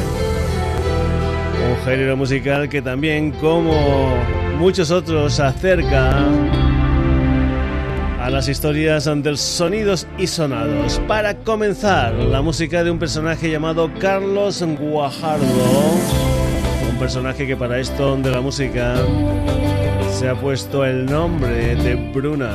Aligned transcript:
Un 1.70 1.82
género 1.86 2.18
musical 2.18 2.68
que 2.68 2.82
también, 2.82 3.30
como 3.30 4.14
muchos 4.58 4.90
otros, 4.90 5.40
acerca 5.40 6.26
las 8.28 8.48
historias 8.48 9.06
del 9.06 9.38
sonidos 9.38 10.06
y 10.18 10.26
sonados. 10.26 11.00
Para 11.08 11.36
comenzar, 11.36 12.12
la 12.12 12.42
música 12.42 12.84
de 12.84 12.90
un 12.90 12.98
personaje 12.98 13.50
llamado 13.50 13.90
Carlos 13.98 14.62
Guajardo, 14.62 15.46
un 16.90 16.98
personaje 16.98 17.46
que 17.46 17.56
para 17.56 17.78
esto 17.78 18.16
de 18.18 18.30
la 18.30 18.42
música 18.42 18.96
se 20.12 20.28
ha 20.28 20.34
puesto 20.34 20.84
el 20.84 21.06
nombre 21.06 21.74
de 21.76 21.94
Bruna. 22.12 22.50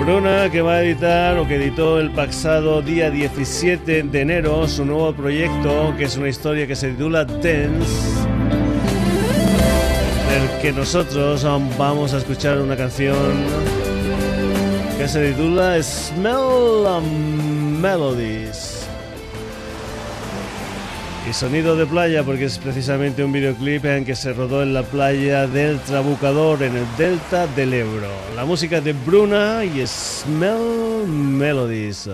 Bruna 0.00 0.50
que 0.50 0.62
va 0.62 0.72
a 0.72 0.82
editar 0.82 1.38
o 1.38 1.46
que 1.46 1.56
editó 1.56 2.00
el 2.00 2.10
pasado 2.10 2.82
día 2.82 3.10
17 3.10 4.02
de 4.02 4.20
enero 4.20 4.66
su 4.66 4.84
nuevo 4.84 5.12
proyecto 5.12 5.94
que 5.96 6.04
es 6.04 6.16
una 6.16 6.28
historia 6.28 6.66
que 6.66 6.74
se 6.74 6.90
titula 6.92 7.24
Dance 7.24 8.27
que 10.60 10.72
nosotros 10.72 11.44
vamos 11.78 12.14
a 12.14 12.18
escuchar 12.18 12.60
una 12.60 12.76
canción 12.76 13.16
que 14.96 15.06
se 15.06 15.30
titula 15.30 15.80
Smell 15.82 17.02
Melodies. 17.80 18.86
Y 21.28 21.32
sonido 21.32 21.76
de 21.76 21.86
playa 21.86 22.24
porque 22.24 22.46
es 22.46 22.58
precisamente 22.58 23.22
un 23.22 23.32
videoclip 23.32 23.84
en 23.84 24.04
que 24.04 24.16
se 24.16 24.32
rodó 24.32 24.62
en 24.62 24.74
la 24.74 24.82
playa 24.82 25.46
del 25.46 25.78
Trabucador 25.80 26.62
en 26.62 26.76
el 26.76 26.86
delta 26.96 27.46
del 27.48 27.74
Ebro. 27.74 28.10
La 28.34 28.44
música 28.44 28.80
de 28.80 28.94
Bruna 28.94 29.64
y 29.64 29.86
Smell 29.86 31.06
Melodies. 31.06 32.08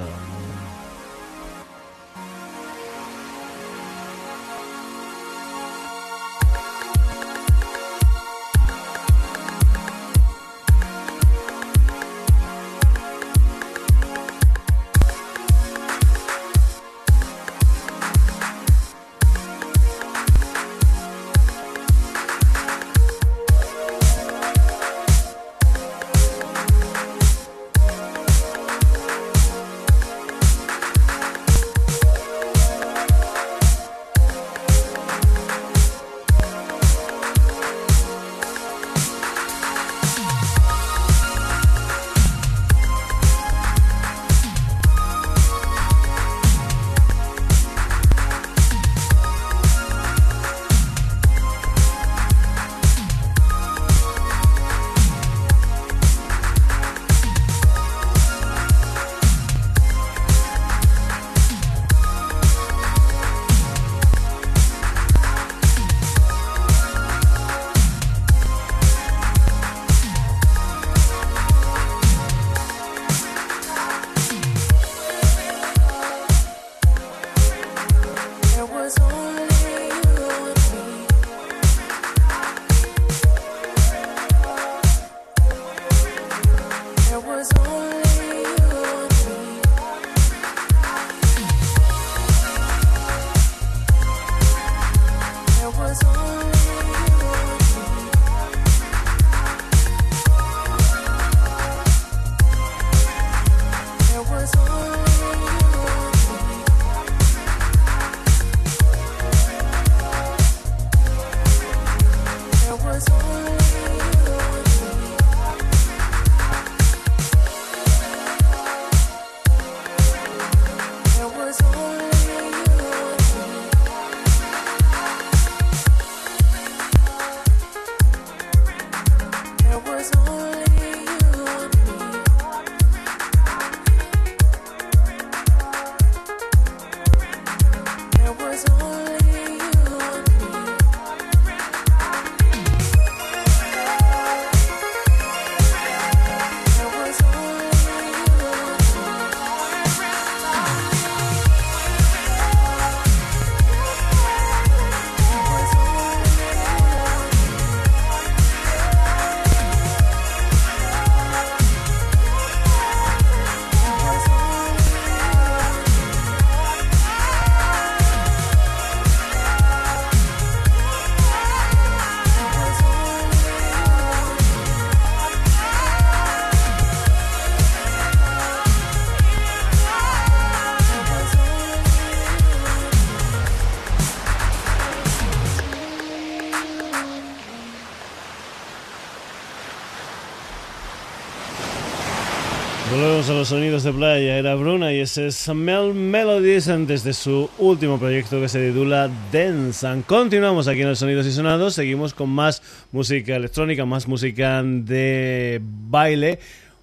Volvemos 193.75 193.87
a 193.87 193.91
los 193.91 193.93
sonidos 193.93 193.93
de 193.93 193.93
playa. 193.93 194.39
Era 194.39 194.55
Bruna 194.55 194.93
y 194.93 195.01
ese 195.01 195.27
es 195.27 195.49
Mel 195.49 195.95
Melodies 195.95 196.67
desde 196.87 197.13
su 197.13 197.51
último 197.59 197.99
proyecto 197.99 198.41
que 198.41 198.49
se 198.49 198.69
titula 198.71 199.11
Dance. 199.33 199.87
Continuamos 200.07 200.69
aquí 200.69 200.83
en 200.83 200.91
los 200.91 200.99
Sonidos 201.01 201.27
y 201.27 201.33
Sonados. 201.33 201.75
Seguimos 201.75 202.15
con 202.15 202.31
más 202.31 202.63
música 202.93 203.35
electrónica, 203.35 203.85
más 203.85 204.07
música 204.07 204.63
de 204.63 205.61
baile. 205.63 206.39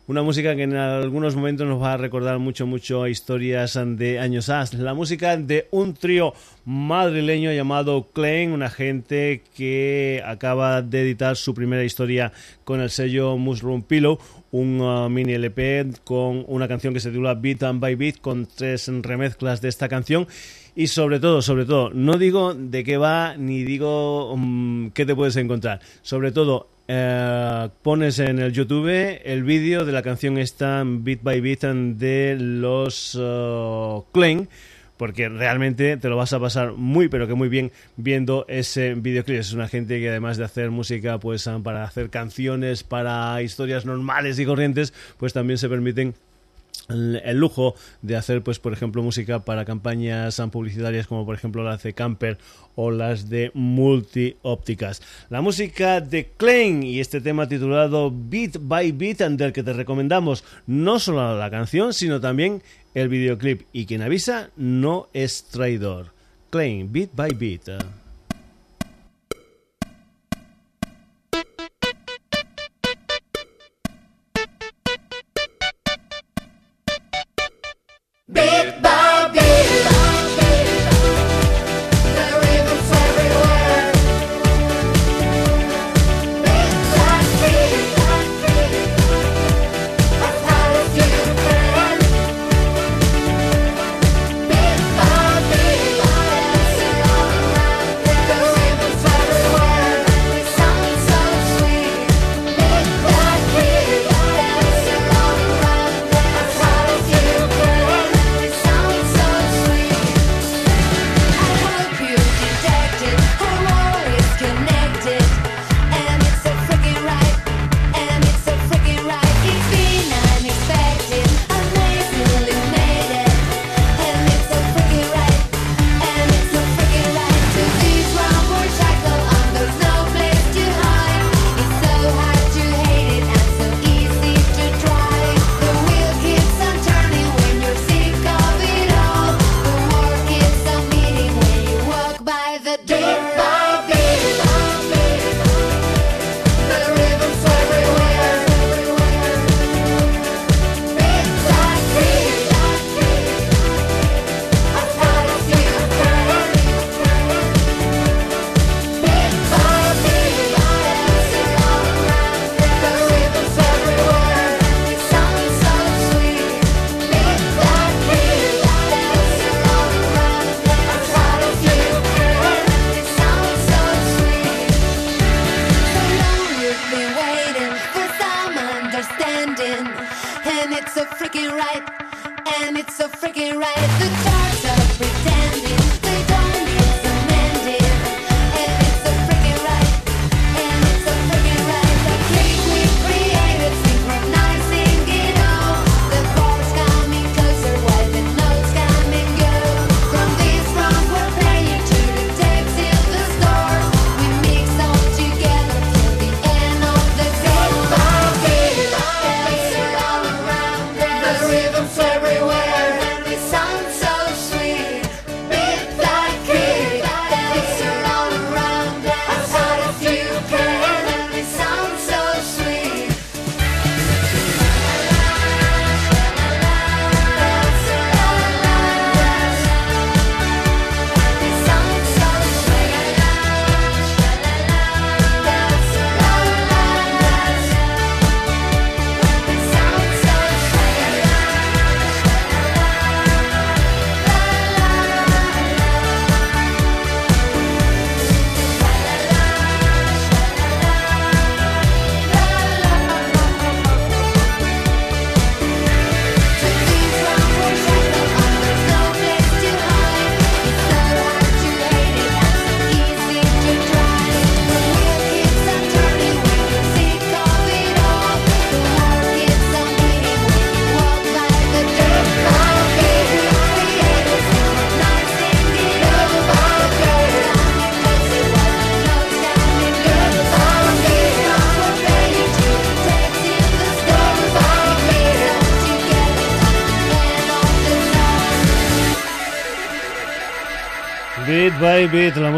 Una 0.07 0.23
música 0.23 0.55
que 0.55 0.63
en 0.63 0.75
algunos 0.75 1.35
momentos 1.35 1.67
nos 1.67 1.79
va 1.79 1.93
a 1.93 1.97
recordar 1.97 2.39
mucho, 2.39 2.65
mucho 2.65 3.03
a 3.03 3.09
historias 3.09 3.79
de 3.85 4.17
años 4.17 4.49
as. 4.49 4.73
La 4.73 4.95
música 4.95 5.37
de 5.37 5.67
un 5.69 5.93
trío 5.93 6.33
madrileño 6.65 7.53
llamado 7.53 8.07
Klein, 8.11 8.51
una 8.51 8.71
gente 8.71 9.43
que 9.55 10.23
acaba 10.25 10.81
de 10.81 11.03
editar 11.03 11.37
su 11.37 11.53
primera 11.53 11.83
historia 11.83 12.33
con 12.63 12.81
el 12.81 12.89
sello 12.89 13.37
Mushroom 13.37 13.83
Pillow, 13.83 14.17
un 14.51 14.81
uh, 14.81 15.07
mini 15.07 15.33
LP 15.33 15.91
con 16.03 16.45
una 16.47 16.67
canción 16.67 16.95
que 16.95 16.99
se 16.99 17.11
titula 17.11 17.35
Beat 17.35 17.61
and 17.61 17.79
by 17.79 17.93
Beat, 17.93 18.21
con 18.21 18.47
tres 18.47 18.89
remezclas 19.03 19.61
de 19.61 19.69
esta 19.69 19.87
canción. 19.87 20.27
Y 20.75 20.87
sobre 20.87 21.19
todo, 21.19 21.43
sobre 21.43 21.65
todo, 21.65 21.91
no 21.91 22.17
digo 22.17 22.55
de 22.55 22.83
qué 22.83 22.97
va 22.97 23.35
ni 23.37 23.63
digo 23.63 24.33
um, 24.33 24.89
qué 24.91 25.05
te 25.05 25.15
puedes 25.15 25.35
encontrar. 25.35 25.79
Sobre 26.01 26.31
todo, 26.31 26.67
eh, 26.93 27.69
pones 27.83 28.19
en 28.19 28.39
el 28.39 28.51
YouTube 28.51 28.89
el 29.23 29.43
vídeo 29.43 29.85
de 29.85 29.93
la 29.93 30.01
canción 30.01 30.37
esta 30.37 30.83
Beat 30.85 31.23
by 31.23 31.39
Beat 31.39 31.61
de 31.61 32.35
los 32.37 33.15
uh, 33.15 34.05
porque 34.97 35.29
realmente 35.29 35.95
te 35.95 36.09
lo 36.09 36.17
vas 36.17 36.33
a 36.33 36.39
pasar 36.41 36.73
muy 36.73 37.07
pero 37.07 37.27
que 37.27 37.33
muy 37.33 37.47
bien 37.47 37.71
viendo 37.95 38.45
ese 38.49 38.95
videoclip. 38.95 39.39
Es 39.39 39.53
una 39.53 39.69
gente 39.69 40.01
que 40.01 40.09
además 40.09 40.35
de 40.35 40.43
hacer 40.43 40.69
música 40.69 41.17
pues 41.17 41.49
para 41.63 41.85
hacer 41.85 42.09
canciones, 42.09 42.83
para 42.83 43.41
historias 43.41 43.85
normales 43.85 44.37
y 44.37 44.45
corrientes, 44.45 44.93
pues 45.17 45.31
también 45.31 45.59
se 45.59 45.69
permiten 45.69 46.13
el 46.91 47.37
lujo 47.37 47.75
de 48.01 48.15
hacer, 48.15 48.41
pues, 48.41 48.59
por 48.59 48.73
ejemplo, 48.73 49.01
música 49.03 49.43
para 49.43 49.65
campañas 49.65 50.41
publicitarias 50.51 51.07
como, 51.07 51.25
por 51.25 51.35
ejemplo, 51.35 51.63
las 51.63 51.83
de 51.83 51.93
Camper 51.93 52.37
o 52.75 52.91
las 52.91 53.29
de 53.29 53.51
Multi 53.53 54.37
Ópticas. 54.41 55.01
La 55.29 55.41
música 55.41 56.01
de 56.01 56.29
Klein 56.37 56.83
y 56.83 56.99
este 56.99 57.21
tema 57.21 57.47
titulado 57.47 58.11
Beat 58.13 58.57
by 58.61 58.91
Beat, 58.91 59.19
del 59.19 59.53
que 59.53 59.63
te 59.63 59.73
recomendamos 59.73 60.43
no 60.67 60.99
solo 60.99 61.37
la 61.37 61.49
canción, 61.49 61.93
sino 61.93 62.19
también 62.19 62.61
el 62.93 63.09
videoclip 63.09 63.63
y 63.71 63.85
quien 63.85 64.01
avisa 64.01 64.49
no 64.55 65.07
es 65.13 65.43
traidor. 65.45 66.07
Claim, 66.49 66.91
beat 66.91 67.11
by 67.15 67.33
beat. 67.33 68.00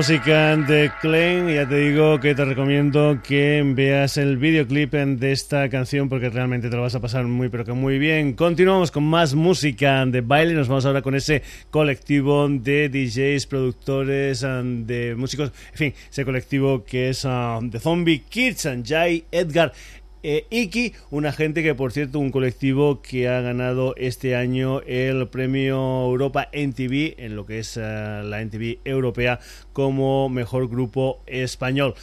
Música 0.04 0.58
de 0.58 0.92
Klein. 1.00 1.48
Ya 1.48 1.66
te 1.66 1.78
digo 1.78 2.20
que 2.20 2.36
te 2.36 2.44
recomiendo 2.44 3.22
que 3.24 3.64
veas 3.66 4.18
el 4.18 4.36
videoclip 4.36 4.92
de 4.92 5.32
esta 5.32 5.70
canción 5.70 6.10
porque 6.10 6.30
realmente 6.30 6.70
te 6.70 6.76
lo 6.76 6.82
vas 6.82 6.94
a 6.96 7.00
pasar 7.00 7.24
muy 7.24 7.48
pero 7.48 7.64
que 7.64 7.72
muy 7.72 8.00
bien. 8.00 8.34
Continuamos 8.34 8.92
con 8.92 9.06
más 9.06 9.34
música 9.34 10.06
de 10.06 10.20
baile. 10.20 10.56
Nos 10.56 10.68
vamos 10.68 10.86
ahora 10.86 11.02
con 11.02 11.16
ese 11.16 11.42
colectivo 11.72 12.50
de 12.50 12.90
DJs, 12.90 13.48
productores, 13.48 14.42
de 14.42 15.16
músicos. 15.18 15.54
En 15.72 15.78
fin, 15.78 15.94
ese 16.12 16.26
colectivo 16.26 16.84
que 16.84 17.08
es 17.08 17.24
um, 17.24 17.72
The 17.72 17.80
Zombie 17.80 18.24
Kids, 18.28 18.66
and 18.66 18.86
Jay 18.86 19.24
Edgar 19.32 19.72
eh, 20.24 20.48
Iki, 20.50 20.94
una 21.12 21.32
gente 21.32 21.62
que 21.64 21.76
por 21.76 21.92
cierto 21.92 22.20
un 22.20 22.32
colectivo 22.32 23.02
que 23.02 23.28
ha 23.28 23.42
ganado 23.42 23.94
este 23.98 24.36
año 24.36 24.82
el 24.82 25.28
premio 25.28 26.06
Europa 26.06 26.50
NTV 26.52 27.16
en 27.18 27.36
lo 27.36 27.46
que 27.46 27.60
es 27.60 27.78
eh, 27.78 27.82
la 27.82 28.42
NTV 28.42 28.80
europea 28.86 29.40
como 29.74 30.30
mejor 30.30 30.70
grupo 30.70 31.22
español. 31.28 31.96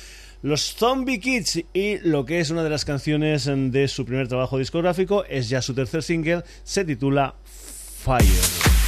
Los 0.42 0.74
Zombie 0.74 1.20
Kids 1.20 1.64
y 1.74 1.98
lo 1.98 2.24
que 2.24 2.40
es 2.40 2.50
una 2.50 2.62
de 2.62 2.70
las 2.70 2.84
canciones 2.84 3.44
de 3.46 3.88
su 3.88 4.06
primer 4.06 4.28
trabajo 4.28 4.58
discográfico 4.58 5.24
es 5.24 5.48
ya 5.48 5.60
su 5.60 5.74
tercer 5.74 6.02
single, 6.02 6.44
se 6.64 6.84
titula 6.84 7.34
Fire. 7.44 8.79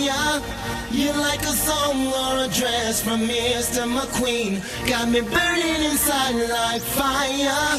Sonia. 0.00 0.42
You 0.90 1.12
like 1.12 1.42
a 1.42 1.52
song 1.52 2.06
or 2.06 2.44
a 2.44 2.48
dress 2.48 3.02
from 3.02 3.20
Mr. 3.20 3.86
McQueen. 3.86 4.60
Got 4.88 5.08
me 5.08 5.20
burning 5.20 5.84
inside 5.84 6.34
like 6.48 6.82
fire. 6.82 7.78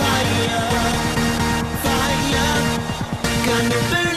Fire. 0.00 0.68
Fire. 1.82 2.78
Got 3.46 3.64
me 3.64 3.90
burning. 3.90 4.07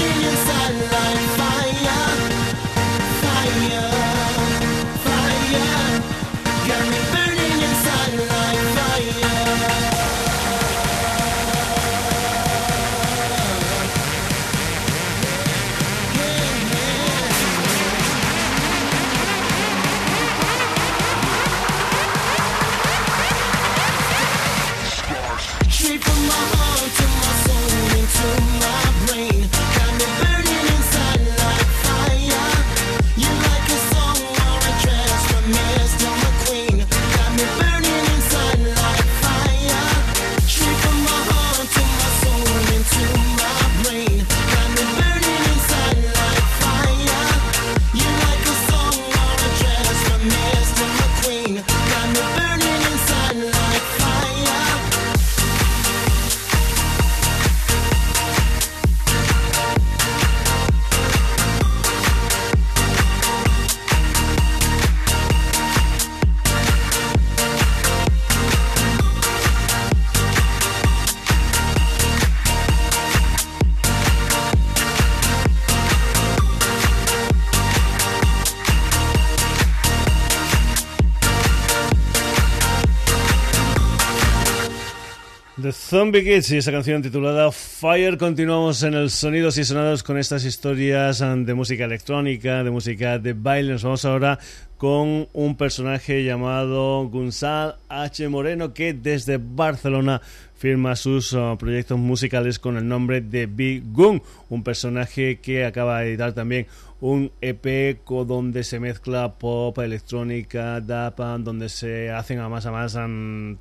Zombie 86.02 86.24
Kids 86.24 86.50
y 86.50 86.58
esa 86.58 86.72
canción 86.72 87.04
titulada 87.04 87.52
Fire. 87.52 88.18
Continuamos 88.18 88.82
en 88.82 88.96
el 88.96 89.12
Sonidos 89.12 89.60
y 89.60 89.64
Sonados 89.64 90.02
con 90.02 90.18
estas 90.18 90.44
historias 90.46 91.20
de 91.20 91.54
música 91.54 91.86
electrónica, 91.86 92.64
de 92.64 92.72
música 92.72 93.20
de 93.20 93.34
baile. 93.34 93.74
Nos 93.74 93.84
vamos 93.84 94.04
ahora 94.04 94.40
con 94.78 95.28
un 95.32 95.56
personaje 95.58 96.24
llamado 96.24 97.08
Gunzal 97.08 97.76
H. 97.88 98.28
Moreno 98.30 98.74
que 98.74 98.96
desde 98.96 99.38
Barcelona 99.38 100.24
firma 100.56 100.96
sus 100.96 101.34
uh, 101.34 101.56
proyectos 101.60 102.00
musicales 102.00 102.58
con 102.58 102.78
el 102.78 102.88
nombre 102.88 103.22
de 103.22 103.46
Big 103.46 103.84
Gun, 103.92 104.24
un 104.50 104.64
personaje 104.64 105.40
que 105.40 105.66
acaba 105.66 106.00
de 106.00 106.10
editar 106.10 106.34
también 106.34 106.66
un 107.00 107.32
EP 107.42 108.00
donde 108.26 108.64
se 108.64 108.80
mezcla 108.80 109.36
pop, 109.36 109.78
electrónica, 109.78 110.82
dapa, 110.82 111.38
donde 111.38 111.70
se 111.70 112.10
hacen 112.10 112.40
a 112.40 112.50
más 112.50 112.66
a 112.66 112.72
más 112.72 112.98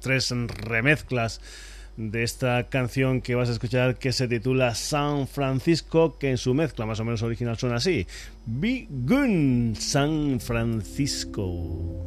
tres 0.00 0.34
remezclas 0.64 1.42
de 1.96 2.22
esta 2.22 2.68
canción 2.68 3.20
que 3.20 3.34
vas 3.34 3.48
a 3.48 3.52
escuchar 3.52 3.98
que 3.98 4.12
se 4.12 4.28
titula 4.28 4.74
San 4.74 5.26
Francisco, 5.28 6.18
que 6.18 6.30
en 6.30 6.38
su 6.38 6.54
mezcla 6.54 6.86
más 6.86 7.00
o 7.00 7.04
menos 7.04 7.22
original 7.22 7.58
suena 7.58 7.76
así. 7.76 8.06
Be 8.46 8.86
San 9.78 10.40
Francisco. 10.40 12.06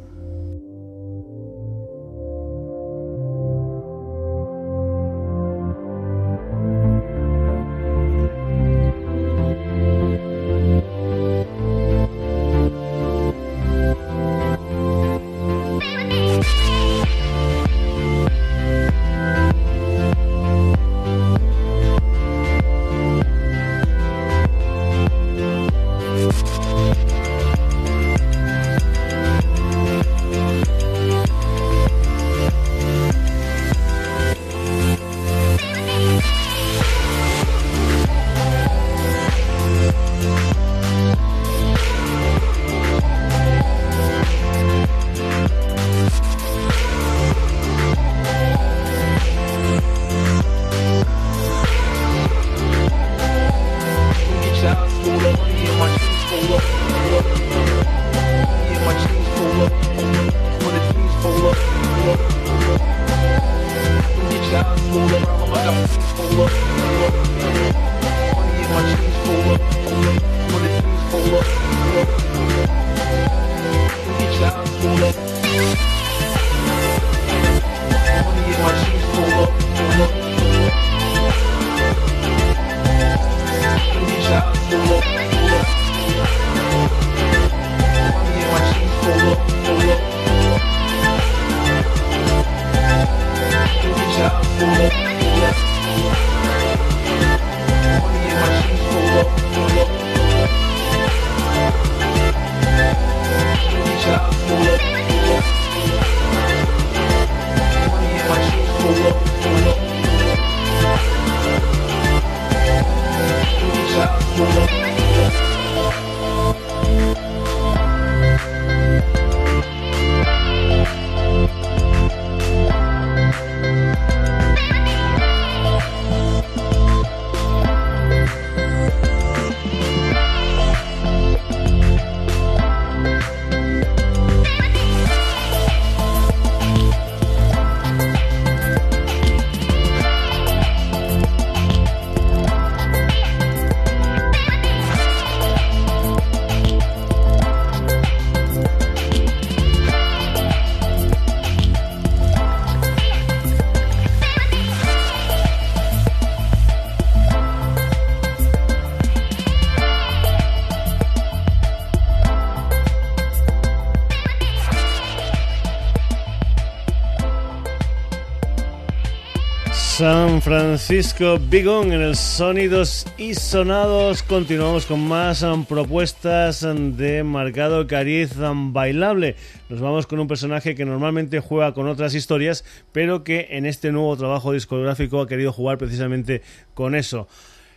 Francisco 170.86 171.38
Bigón 171.38 171.94
en 171.94 172.02
el 172.02 172.14
Sonidos 172.14 173.06
y 173.16 173.32
Sonados. 173.32 174.22
Continuamos 174.22 174.84
con 174.84 175.08
más 175.08 175.40
um, 175.40 175.64
propuestas 175.64 176.62
um, 176.62 176.94
de 176.94 177.24
marcado 177.24 177.86
cariz 177.86 178.36
um, 178.36 178.74
bailable. 178.74 179.34
Nos 179.70 179.80
vamos 179.80 180.06
con 180.06 180.20
un 180.20 180.28
personaje 180.28 180.74
que 180.74 180.84
normalmente 180.84 181.40
juega 181.40 181.72
con 181.72 181.88
otras 181.88 182.14
historias, 182.14 182.66
pero 182.92 183.24
que 183.24 183.48
en 183.52 183.64
este 183.64 183.92
nuevo 183.92 184.14
trabajo 184.18 184.52
discográfico 184.52 185.22
ha 185.22 185.26
querido 185.26 185.54
jugar 185.54 185.78
precisamente 185.78 186.42
con 186.74 186.94
eso. 186.94 187.28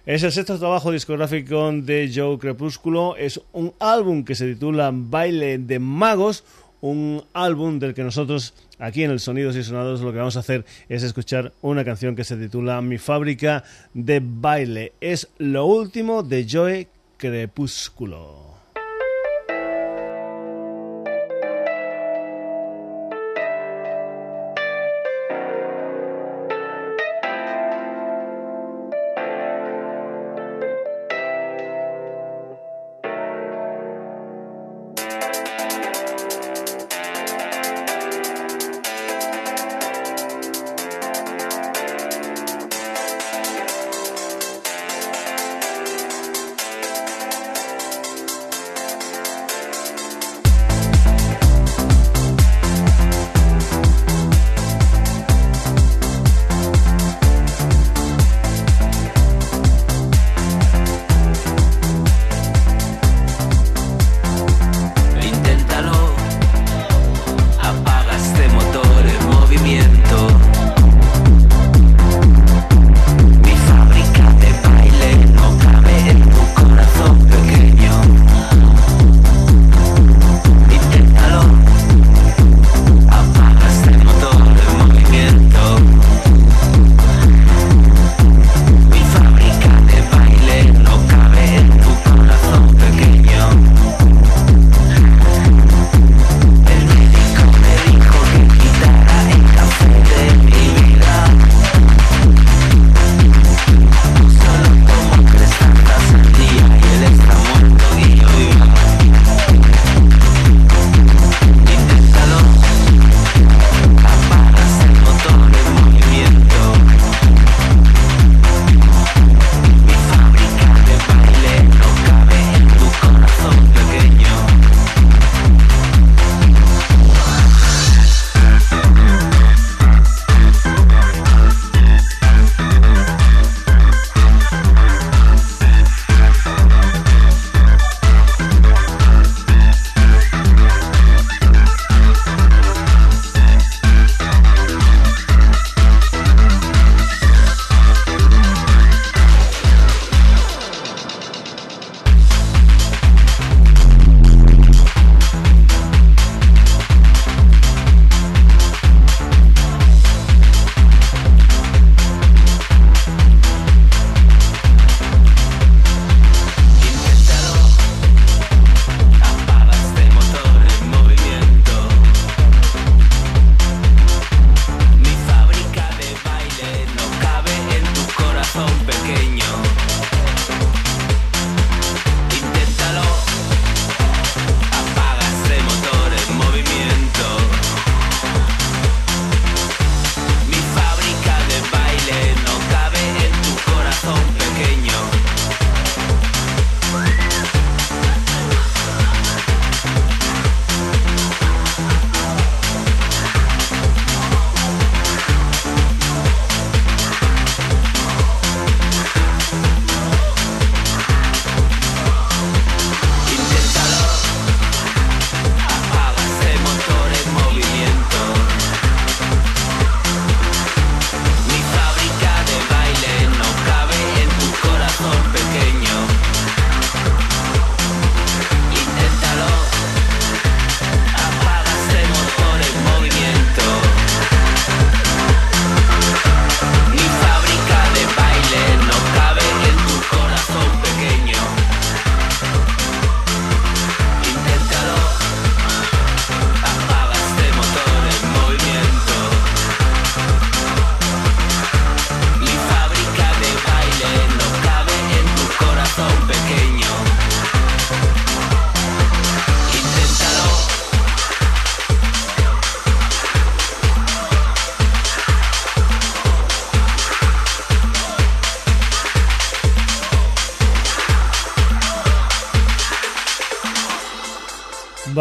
Es 0.06 0.24
el 0.24 0.34
sexto 0.34 0.60
trabajo 0.60 0.91
discográfico 0.91 1.72
de 1.72 2.12
Joe 2.13 2.38
Crepúsculo. 2.38 3.15
Es 3.15 3.39
un 3.54 3.74
álbum 3.80 4.26
que 4.26 4.36
se 4.36 4.54
titula 4.54 4.91
Baile 4.93 5.60
de 5.60 5.80
Magos 5.80 6.43
un 6.82 7.24
álbum 7.34 7.80
del 7.80 7.93
que 7.93 8.04
nosotros 8.04 8.54
aquí 8.80 9.04
en 9.04 9.12
el 9.12 9.20
Sonidos 9.20 9.56
y 9.56 9.63
Sonados 9.63 10.02
lo 10.02 10.12
que 10.12 10.20
vamos 10.20 10.38
a 10.38 10.42
hacer 10.42 10.66
es 10.90 11.04
escuchar 11.04 11.54
una 11.62 11.84
canción 11.84 12.16
que 12.16 12.24
se 12.24 12.38
titula 12.38 12.82
Mi 12.82 12.98
fábrica 12.98 13.63
de 13.94 14.22
baile. 14.24 14.94
Es 15.02 15.28
lo 15.38 15.66
último 15.66 16.24
de 16.24 16.48
Joe 16.50 16.88
Crepúsculo. 17.18 18.47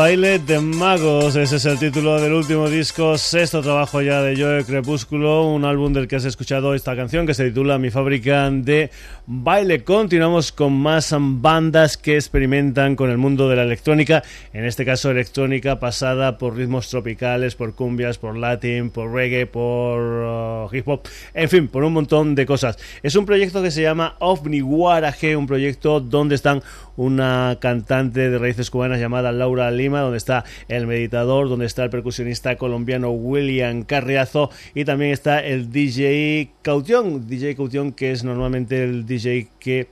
Baile 0.07 0.39
de 0.39 0.61
Magos, 0.61 1.35
ese 1.35 1.57
es 1.57 1.65
el 1.65 1.81
título 1.81 2.21
del 2.21 2.33
último 2.33 2.71
disco, 2.71 3.19
sexto 3.19 3.61
trabajo 3.61 4.01
ya 4.03 4.23
de 4.23 4.41
Joe 4.41 4.65
Crepúsculo, 4.65 5.49
un 5.49 5.65
álbum 5.65 5.93
del 5.93 6.07
que 6.07 6.15
has 6.15 6.25
escuchado 6.25 6.75
esta 6.75 6.95
canción 6.95 7.27
que 7.27 7.35
se 7.35 7.49
titula 7.49 7.77
Mi 7.79 7.91
fábrica 7.91 8.49
de 8.49 8.93
baile. 9.27 9.83
Continuamos 9.83 10.53
con 10.53 10.75
más 10.75 11.13
bandas 11.19 11.97
que 11.97 12.15
experimentan 12.15 12.95
con 12.95 13.11
el 13.11 13.19
mundo 13.19 13.49
de 13.49 13.57
la 13.57 13.65
electrónica, 13.65 14.23
en 14.53 14.65
este 14.65 14.85
caso 14.85 15.11
electrónica 15.11 15.81
pasada 15.81 16.39
por 16.39 16.55
ritmos 16.55 16.89
tropicales, 16.89 17.57
por 17.57 17.75
cumbias, 17.75 18.17
por 18.17 18.37
latin, 18.37 18.91
por 18.91 19.13
reggae, 19.13 19.47
por 19.47 20.01
uh, 20.01 20.69
hip 20.73 20.87
hop, 20.87 21.01
en 21.35 21.49
fin, 21.49 21.67
por 21.67 21.83
un 21.83 21.95
montón 21.95 22.37
de 22.37 22.47
cosas. 22.47 22.79
Es 23.03 23.17
un 23.17 23.27
proyecto 23.27 23.61
que 23.61 23.73
se 23.73 23.83
llama 23.83 24.15
OVNI 24.21 24.61
Guaraje, 24.61 25.35
un 25.35 25.49
proyecto 25.49 25.99
donde 25.99 26.37
están 26.37 26.63
una 26.97 27.59
cantante 27.61 28.31
de 28.31 28.39
raíces 28.39 28.71
cubanas 28.71 29.01
llamada 29.01 29.31
Laura 29.33 29.71
Lima, 29.71 29.96
donde 30.01 30.19
está 30.19 30.45
el 30.69 30.87
meditador, 30.87 31.49
donde 31.49 31.67
está 31.67 31.85
el 31.85 31.91
percusionista 31.91 32.57
colombiano 32.57 33.11
William 33.11 33.83
Carriazo 33.83 34.51
y 34.75 34.85
también 34.85 35.13
está 35.13 35.41
el 35.45 35.71
DJ 35.71 36.51
Caution, 36.63 37.27
DJ 37.29 37.57
Caution 37.57 37.93
que 37.93 38.13
es 38.13 38.25
normalmente 38.25 38.83
el 38.83 39.07
DJ 39.07 39.49
que 39.59 39.89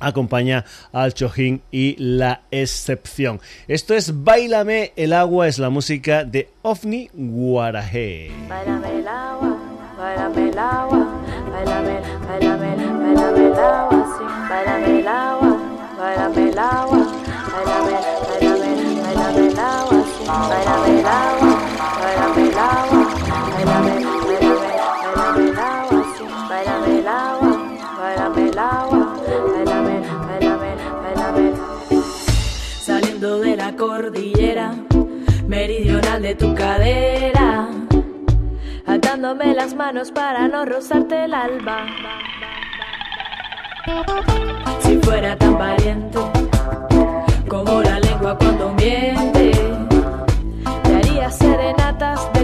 acompaña 0.00 0.64
al 0.92 1.14
Chojín 1.14 1.62
y 1.70 1.96
la 1.98 2.42
excepción. 2.50 3.40
Esto 3.68 3.94
es 3.94 4.24
Bailame 4.24 4.92
el 4.96 5.12
agua, 5.12 5.48
es 5.48 5.58
la 5.58 5.70
música 5.70 6.24
de 6.24 6.48
OVNI 6.62 7.10
Guaraje. 7.12 8.30
Bailame 8.48 8.98
el 8.98 9.08
agua, 9.08 9.58
bailame 9.98 10.48
el 10.48 10.58
agua, 10.58 11.22
bailame, 11.50 12.00
bailame, 12.26 12.74
el 12.74 13.54
agua, 13.54 14.48
bailame 14.48 15.00
el 15.00 15.08
agua 15.08 15.70
bailame 16.00 16.48
el 16.50 16.58
agua, 16.58 17.06
bailame 20.48 21.00
el 21.00 21.06
agua, 21.06 21.58
bailame 22.00 22.48
el 22.48 22.58
agua, 22.58 23.08
bailame, 23.52 23.94
bailame, 24.26 24.64
bailame 25.14 25.50
el 25.50 25.58
agua, 25.58 26.04
sí, 26.16 26.24
bailame 26.48 26.98
el 26.98 27.08
agua, 27.08 27.52
bailame 27.98 28.48
el 28.48 28.58
agua, 28.58 29.16
bailame, 29.54 30.00
bailame, 30.26 30.70
bailame. 31.02 31.52
Saliendo 32.80 33.40
de 33.40 33.56
la 33.56 33.76
cordillera 33.76 34.74
meridional 35.46 36.22
de 36.22 36.34
tu 36.34 36.54
cadera, 36.54 37.68
atándome 38.86 39.54
las 39.54 39.74
manos 39.74 40.10
para 40.10 40.48
no 40.48 40.64
rozarte 40.64 41.24
el 41.24 41.34
alba 41.34 41.86
si 44.80 44.96
fuera 44.98 45.36
tan 45.36 45.58
valiente 45.58 46.18
como 47.48 47.82
la 47.82 47.98
lengua 47.98 48.36
cuando 48.38 48.72
miente, 48.74 49.52
serenatas 51.60 52.32
de 52.32 52.39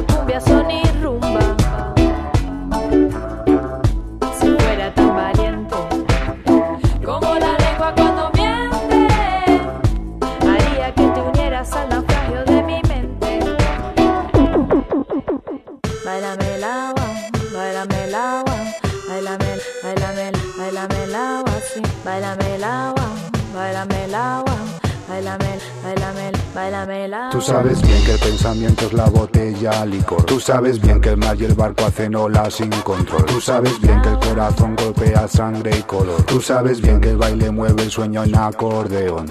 sabes 27.46 27.80
bien 27.80 28.04
que 28.04 28.10
el 28.10 28.18
pensamiento 28.18 28.86
es 28.86 28.92
la 28.92 29.08
botella 29.08 29.86
licor. 29.86 30.24
Tú 30.24 30.40
sabes 30.40 30.80
bien 30.80 31.00
que 31.00 31.10
el 31.10 31.16
mar 31.16 31.36
y 31.40 31.44
el 31.44 31.54
barco 31.54 31.84
hacen 31.84 32.16
olas 32.16 32.54
sin 32.54 32.70
control. 32.70 33.24
Tú 33.24 33.40
sabes 33.40 33.80
bien 33.80 34.02
que 34.02 34.08
el 34.08 34.18
corazón 34.18 34.74
golpea 34.74 35.28
sangre 35.28 35.78
y 35.78 35.82
color. 35.82 36.20
Tú 36.24 36.40
sabes 36.40 36.80
bien 36.80 37.00
que 37.00 37.10
el 37.10 37.16
baile 37.16 37.52
mueve 37.52 37.84
el 37.84 37.90
sueño 37.92 38.24
en 38.24 38.34
acordeón. 38.34 39.26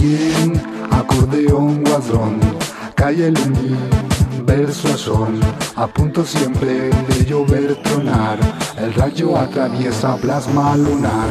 Y 0.00 0.32
en 0.42 0.62
acordeón 0.90 1.84
guadrón 1.84 2.40
cae 2.94 3.26
el 3.26 3.34
verso 4.46 4.96
son, 4.96 5.38
a 5.76 5.86
punto 5.86 6.24
siempre 6.24 6.88
de 6.88 7.24
llover 7.26 7.76
tronar. 7.82 8.38
El 8.78 8.94
rayo 8.94 9.36
atraviesa 9.36 10.16
plasma 10.16 10.76
lunar. 10.78 11.28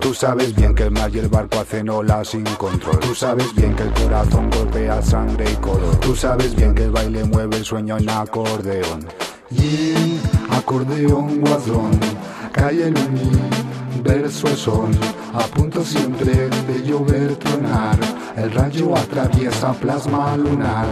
Tú 0.00 0.14
sabes 0.14 0.54
bien 0.54 0.74
que 0.74 0.84
el 0.84 0.90
mar 0.90 1.10
y 1.14 1.18
el 1.18 1.28
barco 1.28 1.58
hacen 1.58 1.90
olas 1.90 2.28
sin 2.28 2.44
control. 2.44 2.98
Tú 3.00 3.14
sabes 3.14 3.54
bien 3.54 3.74
que 3.74 3.82
el 3.82 3.92
corazón 3.92 4.48
golpea 4.50 5.02
sangre 5.02 5.50
y 5.50 5.56
color. 5.56 5.96
Tú 5.96 6.16
sabes 6.16 6.54
bien 6.54 6.74
que 6.74 6.84
el 6.84 6.90
baile 6.90 7.24
mueve 7.24 7.58
el 7.58 7.64
sueño 7.64 7.98
en 7.98 8.08
acordeón. 8.08 9.06
Y 9.50 10.18
acordeón 10.50 11.40
guadrón 11.40 11.90
cae 12.52 12.88
el 12.88 12.94
universo 12.96 14.48
son. 14.56 14.92
A 15.34 15.42
punto 15.54 15.84
siempre 15.84 16.48
de 16.48 16.82
llover 16.82 17.36
tronar. 17.36 17.98
El 18.36 18.50
rayo 18.52 18.96
atraviesa 18.96 19.72
plasma 19.74 20.36
lunar. 20.38 20.86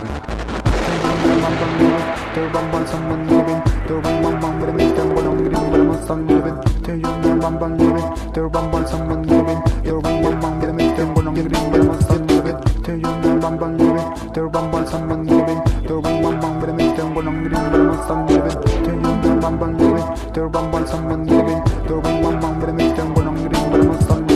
living 6.17 6.57
To 6.85 6.93
you, 6.93 7.03
the 7.03 7.39
bum 7.39 7.59
bum 7.59 7.77
living 7.77 8.33
To 8.33 8.49
bum 8.49 8.71
bum 8.71 8.87
someone 8.87 9.23
living 9.25 9.61
Your 9.85 10.01
bum 10.01 10.23
bum 10.23 10.41
bum 10.41 10.61
get 10.61 10.71
a 10.71 10.73
mix 10.73 10.97
Then 10.97 11.13
gonna 11.13 11.35
get 11.35 11.47
a 11.47 11.49
big 11.51 11.87
bum 11.87 12.01
stun 12.01 12.27
living 12.27 12.57
To 12.85 12.93
you, 12.93 13.03
the 13.03 13.39
bum 13.41 13.59
bum 13.59 13.77
living 13.77 14.33
To 14.33 14.49
bum 14.49 14.71
bum 14.71 14.87
someone 14.87 15.27
living 15.27 15.61
To 15.87 16.01
bum 16.01 16.23
bum 16.23 16.41
bum 16.41 16.61
get 16.61 16.69
a 16.71 16.73
mix 16.73 16.99
Then 16.99 17.15
gonna 17.15 17.49
get 17.49 17.59
a 17.59 17.71
big 17.71 17.85
bum 17.89 18.03
stun 18.05 18.27
living 18.27 18.63
To 18.85 18.91
you, 18.91 19.03
the 19.23 19.39
bum 19.41 19.59
bum 19.59 19.79
living 19.79 20.33
To 20.33 20.49
bum 20.49 20.71
bum 20.71 20.87
someone 20.87 21.27
living 21.27 21.63
To 21.89 22.01
bum 22.01 22.23
bum 22.23 22.41
bum 22.41 22.61
get 22.61 22.69
a 22.69 22.73
mix 22.73 22.97
Then 22.97 23.13
gonna 23.13 23.49
get 23.49 23.61
a 23.61 23.71
big 23.71 23.87
bum 23.87 24.01
stun 24.01 24.28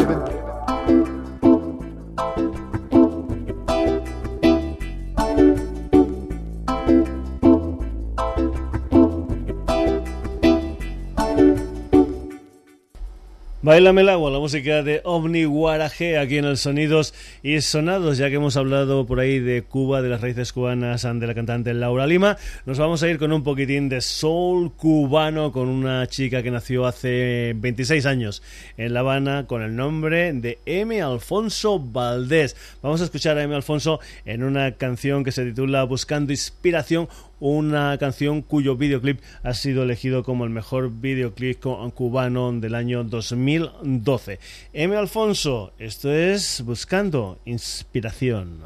el 13.65 14.09
agua, 14.09 14.31
la 14.33 14.41
música 14.41 14.83
de 14.83 15.03
Omni 15.05 15.45
Guaraje 15.45 16.19
aquí 16.19 16.37
en 16.37 16.47
el 16.47 16.57
Sonidos 16.57 17.15
y 17.45 17.61
Sonados, 17.61 18.19
ya 18.19 18.29
que 18.29 18.35
hemos 18.35 18.57
hablado 18.57 19.07
por 19.07 19.21
ahí 19.21 19.39
de 19.39 19.63
Cuba, 19.63 20.03
de 20.03 20.09
las 20.09 20.21
raíces 20.21 20.53
cubanas, 20.53 21.03
de 21.03 21.27
la 21.27 21.33
cantante 21.33 21.73
Laura 21.73 22.09
Lima, 22.09 22.37
nos 22.67 22.79
vamos 22.79 23.05
a 23.05 23.09
ir 23.09 23.19
con 23.19 23.33
un 23.33 23.45
poquitín 23.45 23.89
de 23.89 24.01
soul 24.01 24.73
cubano 24.73 25.53
con 25.53 25.69
una 25.69 26.09
chica 26.09 26.43
que 26.43 26.51
nació 26.51 26.87
hace 26.87 27.55
26 27.57 28.05
años 28.05 28.43
en 28.77 28.95
La 28.95 29.01
Habana 29.01 29.47
con 29.47 29.63
el 29.63 29.77
nombre 29.77 30.33
de 30.33 30.59
M. 30.67 31.01
Alfonso 31.01 31.79
Valdés. 31.79 32.57
Vamos 32.83 33.01
a 33.01 33.05
escuchar 33.05 33.39
a 33.39 33.45
M. 33.45 33.55
Alfonso 33.55 34.01
en 34.25 34.43
una 34.43 34.73
canción 34.73 35.23
que 35.23 35.31
se 35.31 35.45
titula 35.45 35.85
Buscando 35.85 36.33
Inspiración, 36.33 37.09
una 37.43 37.99
canción 37.99 38.41
cuyo 38.41 38.77
videoclip 38.77 39.21
ha 39.43 39.53
sido 39.53 39.83
elegido 39.83 40.23
como 40.23 40.45
el 40.45 40.51
mejor 40.51 40.91
videoclip 40.93 41.61
cubano 41.95 42.53
del 42.53 42.75
año 42.75 43.03
2012. 43.03 44.39
M. 44.73 44.97
Alfonso, 44.97 45.73
esto 45.79 46.13
es 46.13 46.63
Buscando 46.65 47.41
Inspiración. 47.45 48.61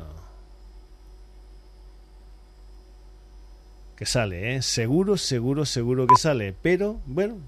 Que 3.97 4.05
sale, 4.05 4.57
¿eh? 4.57 4.63
Seguro, 4.63 5.17
seguro, 5.17 5.65
seguro 5.65 6.07
que 6.07 6.17
sale. 6.21 6.55
Pero, 6.61 7.01
bueno, 7.07 7.39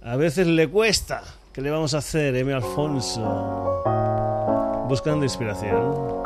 a 0.00 0.16
veces 0.16 0.46
le 0.46 0.68
cuesta 0.68 1.22
¿Qué 1.56 1.62
le 1.62 1.70
vamos 1.70 1.94
a 1.94 1.98
hacer, 1.98 2.36
M. 2.36 2.52
Alfonso? 2.52 3.82
Buscando 4.90 5.24
inspiración. 5.24 6.25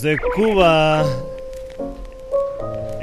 Desde 0.00 0.18
Cuba, 0.34 1.04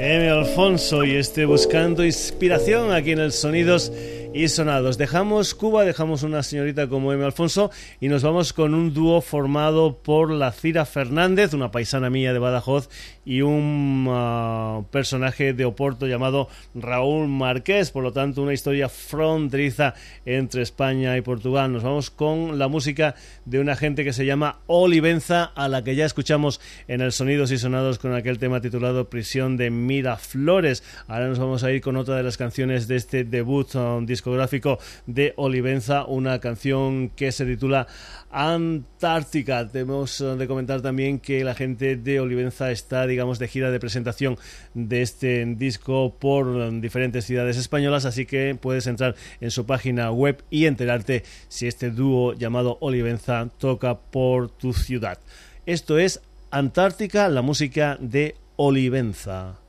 M. 0.00 0.30
Alfonso 0.30 1.04
y 1.04 1.14
este 1.14 1.46
buscando 1.46 2.04
inspiración 2.04 2.90
aquí 2.90 3.12
en 3.12 3.20
el 3.20 3.30
Sonidos 3.30 3.92
y 4.38 4.48
sonados. 4.48 4.98
Dejamos 4.98 5.52
Cuba, 5.52 5.84
dejamos 5.84 6.22
una 6.22 6.44
señorita 6.44 6.88
como 6.88 7.12
M. 7.12 7.24
Alfonso 7.24 7.72
y 8.00 8.06
nos 8.06 8.22
vamos 8.22 8.52
con 8.52 8.72
un 8.72 8.94
dúo 8.94 9.20
formado 9.20 9.98
por 10.00 10.30
la 10.30 10.52
Cira 10.52 10.84
Fernández, 10.84 11.54
una 11.54 11.72
paisana 11.72 12.08
mía 12.08 12.32
de 12.32 12.38
Badajoz, 12.38 12.88
y 13.24 13.42
un 13.42 14.06
ah, 14.08 14.84
personaje 14.92 15.52
de 15.54 15.64
Oporto 15.64 16.06
llamado 16.06 16.48
Raúl 16.74 17.26
Marqués. 17.26 17.90
Por 17.90 18.04
lo 18.04 18.12
tanto, 18.12 18.40
una 18.40 18.54
historia 18.54 18.88
fronteriza 18.88 19.94
entre 20.24 20.62
España 20.62 21.16
y 21.16 21.20
Portugal. 21.20 21.72
Nos 21.72 21.82
vamos 21.82 22.10
con 22.10 22.60
la 22.60 22.68
música 22.68 23.16
de 23.44 23.58
una 23.58 23.74
gente 23.74 24.04
que 24.04 24.12
se 24.12 24.24
llama 24.24 24.60
Olivenza, 24.66 25.44
a 25.44 25.66
la 25.66 25.82
que 25.82 25.96
ya 25.96 26.06
escuchamos 26.06 26.60
en 26.86 27.00
el 27.00 27.10
Sonidos 27.10 27.50
y 27.50 27.58
Sonados 27.58 27.98
con 27.98 28.14
aquel 28.14 28.38
tema 28.38 28.60
titulado 28.60 29.10
Prisión 29.10 29.56
de 29.56 29.70
Miraflores. 29.70 30.84
Ahora 31.08 31.26
nos 31.26 31.40
vamos 31.40 31.64
a 31.64 31.72
ir 31.72 31.80
con 31.80 31.96
otra 31.96 32.16
de 32.16 32.22
las 32.22 32.36
canciones 32.36 32.86
de 32.86 32.96
este 32.96 33.24
debut 33.24 33.74
um, 33.74 34.06
discográfico 34.28 34.78
de 35.06 35.32
Olivenza, 35.36 36.04
una 36.04 36.38
canción 36.38 37.10
que 37.10 37.32
se 37.32 37.46
titula 37.46 37.86
Antártica. 38.30 39.66
Tenemos 39.68 40.20
uh, 40.20 40.36
de 40.36 40.46
comentar 40.46 40.82
también 40.82 41.18
que 41.18 41.44
la 41.44 41.54
gente 41.54 41.96
de 41.96 42.20
Olivenza 42.20 42.70
está, 42.70 43.06
digamos, 43.06 43.38
de 43.38 43.48
gira 43.48 43.70
de 43.70 43.80
presentación 43.80 44.38
de 44.74 45.02
este 45.02 45.44
disco 45.46 46.14
por 46.18 46.80
diferentes 46.80 47.24
ciudades 47.24 47.56
españolas, 47.56 48.04
así 48.04 48.26
que 48.26 48.56
puedes 48.60 48.86
entrar 48.86 49.14
en 49.40 49.50
su 49.50 49.64
página 49.66 50.10
web 50.10 50.42
y 50.50 50.66
enterarte 50.66 51.24
si 51.48 51.66
este 51.66 51.90
dúo 51.90 52.34
llamado 52.34 52.76
Olivenza 52.80 53.48
toca 53.58 53.98
por 53.98 54.50
tu 54.50 54.72
ciudad. 54.72 55.18
Esto 55.66 55.98
es 55.98 56.20
Antártica, 56.50 57.28
la 57.28 57.42
música 57.42 57.96
de 58.00 58.34
Olivenza. 58.56 59.67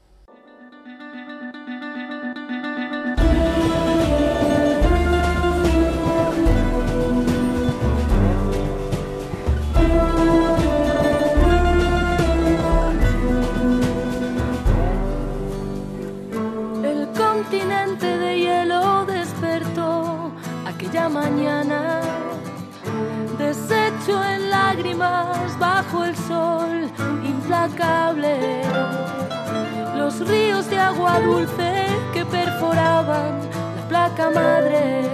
Lágrimas 24.69 25.57
bajo 25.57 26.05
el 26.05 26.15
sol 26.15 26.91
implacable. 27.25 28.61
Los 29.97 30.19
ríos 30.27 30.69
de 30.69 30.77
agua 30.77 31.19
dulce 31.19 31.71
que 32.13 32.23
perforaban 32.25 33.49
la 33.75 33.87
placa 33.89 34.29
madre, 34.29 35.09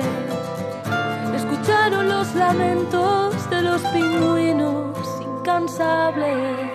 escucharon 1.34 2.10
los 2.10 2.36
lamentos 2.36 3.50
de 3.50 3.62
los 3.62 3.82
pingüinos 3.94 4.98
incansables 5.22 6.75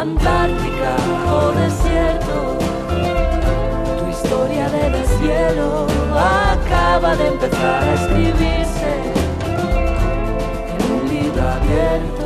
Antártica 0.00 0.96
o 1.30 1.52
desierto, 1.52 2.56
tu 3.98 4.08
historia 4.08 4.66
de 4.70 4.88
deshielo 4.96 5.86
acaba 6.16 7.14
de 7.16 7.26
empezar 7.26 7.82
a 7.84 7.94
escribirse 7.96 9.12
en 10.78 10.90
un 10.90 11.06
libro 11.06 11.42
abierto. 11.46 12.19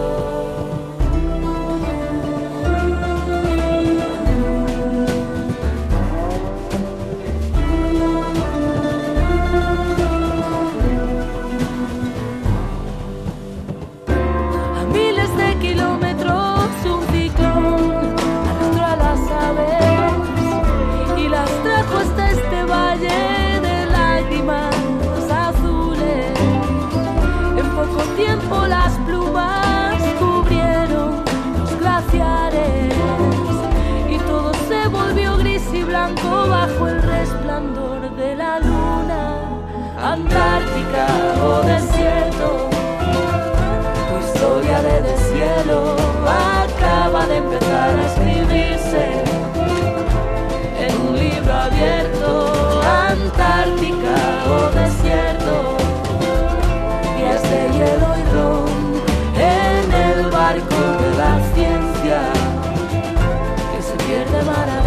Se 64.45 64.84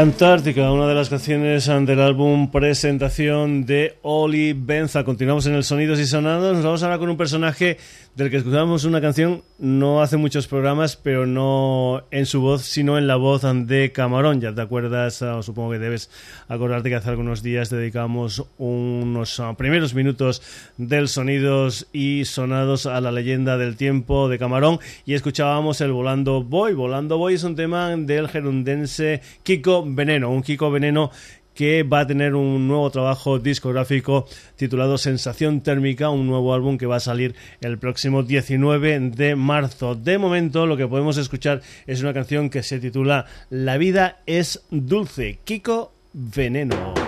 Antártica, 0.00 0.70
una 0.70 0.86
de 0.86 0.94
las 0.94 1.08
canciones 1.08 1.66
del 1.66 2.00
álbum 2.00 2.52
Presentación 2.52 3.66
de 3.66 3.96
Oli 4.20 4.52
Benza. 4.52 5.04
Continuamos 5.04 5.46
en 5.46 5.54
el 5.54 5.62
Sonidos 5.62 6.00
y 6.00 6.06
Sonados. 6.06 6.52
Nos 6.56 6.64
vamos 6.64 6.82
ahora 6.82 6.98
con 6.98 7.08
un 7.08 7.16
personaje 7.16 7.78
del 8.16 8.30
que 8.30 8.38
escuchamos 8.38 8.84
una 8.84 9.00
canción 9.00 9.44
no 9.58 10.02
hace 10.02 10.16
muchos 10.16 10.48
programas, 10.48 10.96
pero 10.96 11.24
no 11.26 12.02
en 12.10 12.26
su 12.26 12.40
voz, 12.40 12.62
sino 12.62 12.98
en 12.98 13.06
la 13.06 13.14
voz 13.14 13.42
de 13.44 13.92
Camarón. 13.92 14.40
Ya 14.40 14.52
te 14.52 14.60
acuerdas, 14.60 15.22
o 15.22 15.42
supongo 15.42 15.72
que 15.72 15.78
debes 15.78 16.10
acordarte 16.48 16.88
que 16.88 16.96
hace 16.96 17.10
algunos 17.10 17.44
días 17.44 17.70
dedicamos 17.70 18.44
unos 18.58 19.38
ah, 19.38 19.54
primeros 19.56 19.94
minutos 19.94 20.42
del 20.76 21.06
Sonidos 21.06 21.86
y 21.92 22.24
Sonados 22.24 22.86
a 22.86 23.00
la 23.00 23.12
leyenda 23.12 23.56
del 23.56 23.76
tiempo 23.76 24.28
de 24.28 24.38
Camarón 24.38 24.80
y 25.06 25.14
escuchábamos 25.14 25.80
el 25.80 25.92
Volando 25.92 26.42
Boy. 26.42 26.74
Volando 26.74 27.18
Boy 27.18 27.34
es 27.34 27.44
un 27.44 27.54
tema 27.54 27.96
del 27.96 28.28
gerundense 28.28 29.22
Kiko 29.44 29.84
Veneno, 29.86 30.30
un 30.30 30.42
Kiko 30.42 30.72
Veneno 30.72 31.12
que 31.58 31.82
va 31.82 31.98
a 32.00 32.06
tener 32.06 32.36
un 32.36 32.68
nuevo 32.68 32.88
trabajo 32.88 33.40
discográfico 33.40 34.28
titulado 34.54 34.96
Sensación 34.96 35.60
Térmica, 35.60 36.08
un 36.08 36.28
nuevo 36.28 36.54
álbum 36.54 36.78
que 36.78 36.86
va 36.86 36.94
a 36.94 37.00
salir 37.00 37.34
el 37.60 37.78
próximo 37.78 38.22
19 38.22 39.00
de 39.00 39.34
marzo. 39.34 39.96
De 39.96 40.18
momento 40.18 40.66
lo 40.66 40.76
que 40.76 40.86
podemos 40.86 41.16
escuchar 41.16 41.60
es 41.88 42.00
una 42.00 42.14
canción 42.14 42.48
que 42.48 42.62
se 42.62 42.78
titula 42.78 43.26
La 43.50 43.76
vida 43.76 44.18
es 44.26 44.66
dulce, 44.70 45.40
Kiko 45.42 45.92
Veneno. 46.12 47.07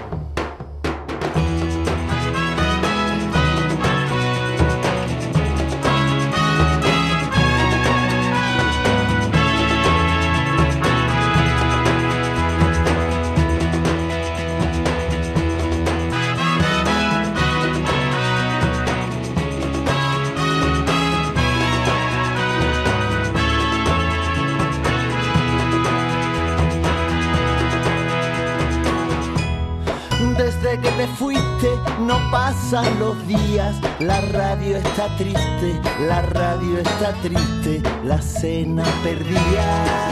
Pasan 32.31 32.99
los 32.99 33.17
días, 33.27 33.77
la 33.99 34.21
radio 34.21 34.77
está 34.77 35.09
triste, 35.17 35.81
la 36.07 36.23
radio 36.23 36.79
está 36.79 37.13
triste, 37.23 37.83
la 38.05 38.21
cena 38.23 38.85
perdida. 39.03 40.11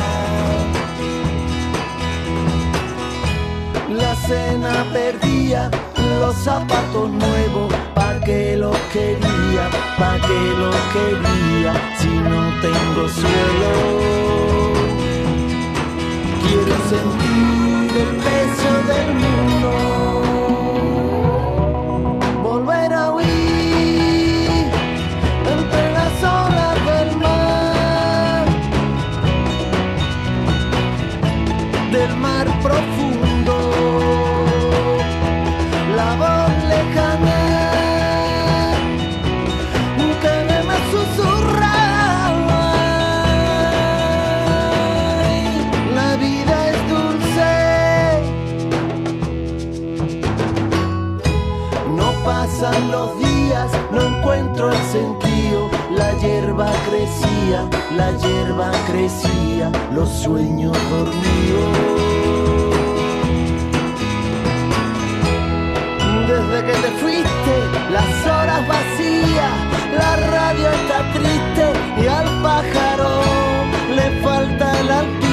La 3.90 4.14
cena 4.16 4.84
perdía, 4.92 5.70
los 6.20 6.34
zapatos 6.36 7.10
nuevos, 7.10 7.72
pa' 7.94 8.20
que 8.20 8.56
los 8.56 8.76
quería, 8.92 9.70
pa' 9.98 10.18
que 10.26 10.40
los 10.62 10.76
quería, 10.94 11.72
si 11.98 12.08
no 12.08 12.42
tengo 12.60 13.08
suelo. 13.08 13.72
Quiero 16.42 16.76
sentir 16.92 17.90
el 18.02 18.16
peso 18.16 18.70
del 18.92 19.14
mundo. 19.14 20.07
La 57.96 58.12
hierba 58.12 58.70
crecía, 58.88 59.70
los 59.92 60.08
sueños 60.08 60.76
dormían. 60.90 61.72
Desde 66.26 66.66
que 66.66 66.72
te 66.72 66.90
fuiste, 67.00 67.54
las 67.90 68.26
horas 68.26 68.68
vacías, 68.68 69.52
la 69.96 70.16
radio 70.16 70.70
está 70.70 71.12
triste 71.12 71.72
y 72.02 72.06
al 72.06 72.42
pájaro 72.42 73.22
le 73.94 74.22
falta 74.22 74.80
el 74.80 74.90
alpiste. 74.90 75.27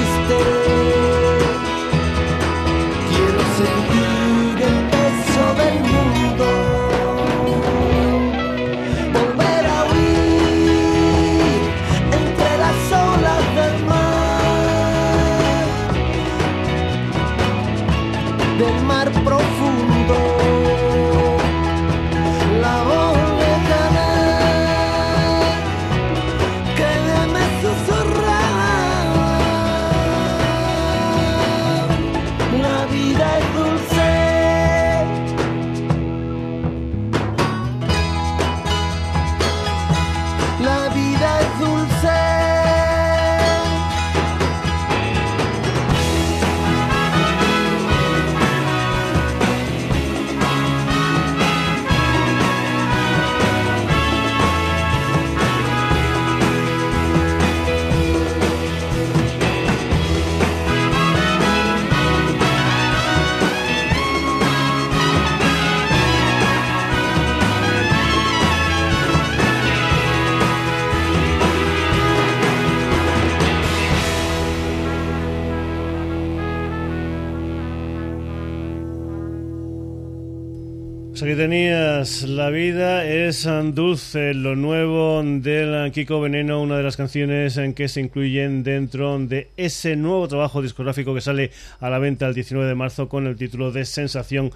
Aquí 81.21 81.35
tenías 81.35 82.23
La 82.23 82.49
vida 82.49 83.05
es 83.05 83.47
dulce, 83.73 84.33
lo 84.33 84.55
nuevo 84.57 85.21
del 85.23 85.91
Kiko 85.93 86.19
Veneno, 86.19 86.61
una 86.61 86.75
de 86.77 86.83
las 86.83 86.97
canciones 86.97 87.55
en 87.55 87.73
que 87.73 87.87
se 87.87 88.01
incluyen 88.01 88.63
dentro 88.63 89.17
de 89.19 89.49
ese 89.55 89.95
nuevo 89.95 90.27
trabajo 90.27 90.61
discográfico 90.61 91.13
que 91.13 91.21
sale 91.21 91.51
a 91.79 91.89
la 91.89 91.99
venta 91.99 92.27
el 92.27 92.33
19 92.33 92.67
de 92.67 92.75
marzo 92.75 93.07
con 93.07 93.27
el 93.27 93.37
título 93.37 93.71
de 93.71 93.85
Sensación 93.85 94.51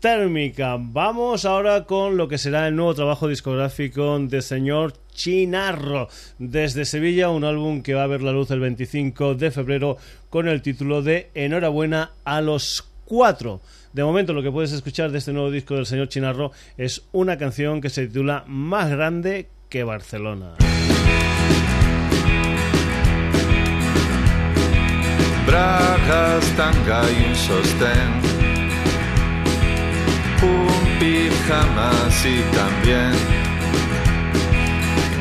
térmica. 0.00 0.76
Vamos 0.78 1.46
ahora 1.46 1.84
con 1.84 2.18
lo 2.18 2.28
que 2.28 2.36
será 2.36 2.68
el 2.68 2.76
nuevo 2.76 2.94
trabajo 2.94 3.26
discográfico 3.26 4.18
de 4.18 4.42
señor 4.42 4.92
Chinarro 5.14 6.08
desde 6.38 6.84
Sevilla, 6.84 7.30
un 7.30 7.44
álbum 7.44 7.82
que 7.82 7.94
va 7.94 8.02
a 8.02 8.08
ver 8.08 8.20
la 8.20 8.32
luz 8.32 8.50
el 8.50 8.60
25 8.60 9.34
de 9.34 9.50
febrero 9.50 9.96
con 10.28 10.46
el 10.46 10.60
título 10.60 11.00
de 11.00 11.30
Enhorabuena 11.34 12.10
a 12.24 12.42
los 12.42 12.84
cuatro. 13.06 13.62
De 13.92 14.02
momento 14.02 14.32
lo 14.32 14.42
que 14.42 14.50
puedes 14.50 14.72
escuchar 14.72 15.10
de 15.10 15.18
este 15.18 15.32
nuevo 15.32 15.50
disco 15.50 15.74
del 15.74 15.84
señor 15.84 16.08
Chinarro 16.08 16.52
es 16.78 17.02
una 17.12 17.36
canción 17.36 17.82
que 17.82 17.90
se 17.90 18.06
titula 18.06 18.44
Más 18.46 18.90
grande 18.90 19.48
que 19.68 19.84
Barcelona. 19.84 20.54
Bragas, 25.46 26.44
tanga 26.56 27.02
y 27.10 27.28
un 27.28 27.36
sostén, 27.36 28.10
un 30.42 30.98
pijamas 30.98 32.24
y 32.24 32.40
también. 32.56 33.12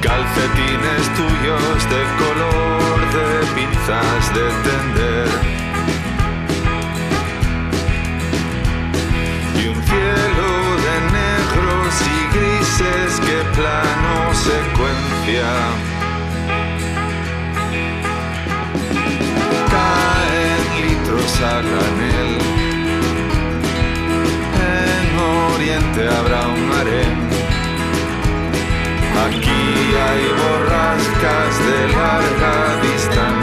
Calcetines 0.02 1.14
tuyos 1.18 1.90
de 1.90 2.02
color 2.18 3.00
de 3.14 3.54
pinzas 3.54 4.34
de 4.34 4.42
tender 4.64 5.61
cielo 9.92 10.52
de 10.86 10.96
negros 11.20 11.94
y 12.16 12.20
grises 12.36 13.20
que 13.26 13.38
plano 13.58 14.14
secuencia. 14.50 15.52
Caen 19.74 20.64
litros 20.82 21.34
a 21.42 21.56
granel. 21.68 22.32
En 24.78 25.08
Oriente 25.56 26.02
habrá 26.18 26.42
un 26.48 26.66
harén. 26.78 27.18
Aquí 29.26 29.64
hay 30.08 30.24
borrascas 30.40 31.54
de 31.68 31.80
larga 32.00 32.54
distancia. 32.82 33.41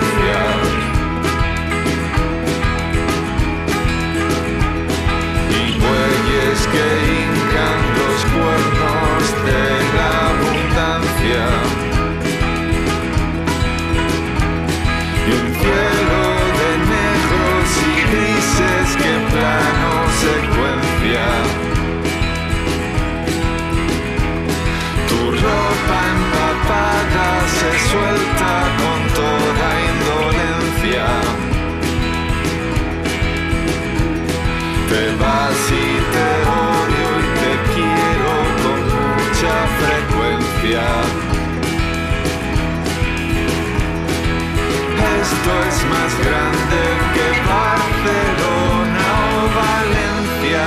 Es 45.48 45.84
más 45.86 46.12
grande 46.26 46.80
que 47.14 47.26
Barcelona 47.56 49.06
o 49.32 49.40
Valencia. 49.60 50.66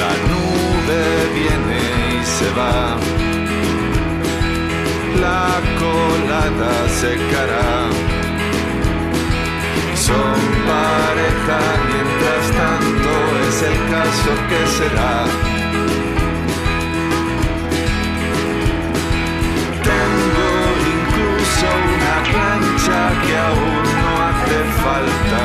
La 0.00 0.12
nube 0.30 1.02
viene 1.34 1.80
y 2.12 2.24
se 2.24 2.48
va. 2.58 2.96
La 5.20 5.48
colada 5.82 6.74
secará. 7.02 7.72
Son 9.96 10.38
pareja 10.70 11.60
mientras 11.90 12.44
tanto 12.60 13.10
es 13.48 13.56
el 13.62 13.76
caso 13.90 14.30
que 14.48 14.60
será. 14.78 15.53
Una 22.14 22.22
plancha 22.22 23.00
que 23.26 23.36
aún 23.36 23.84
no 24.02 24.10
hace 24.26 24.58
falta. 24.82 25.44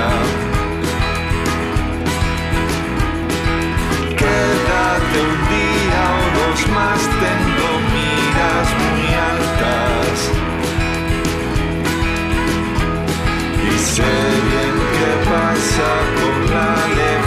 Quédate 4.18 5.18
un 5.22 5.40
día 5.50 6.04
o 6.16 6.26
dos 6.40 6.60
más, 6.76 7.02
tengo 7.24 7.70
miras 7.94 8.68
muy 8.82 9.06
altas. 9.32 10.18
Y 13.64 13.78
sé 13.80 14.14
bien 14.50 14.76
qué 14.96 15.12
pasa 15.30 15.90
con 16.18 16.36
la 16.54 16.70
lejanía. 16.96 17.19